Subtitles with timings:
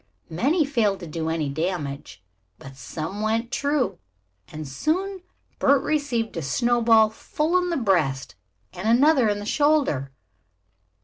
[0.31, 2.23] Many failed to do any damage,
[2.57, 3.99] but some went true,
[4.47, 5.21] and soon
[5.59, 8.33] Bert received a snowball full in the breast
[8.73, 10.11] and another in the shoulder.